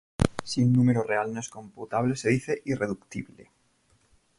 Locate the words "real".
1.03-1.31